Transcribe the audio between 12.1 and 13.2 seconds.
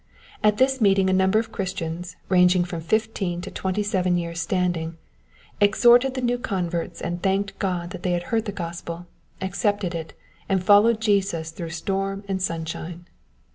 and sunshine."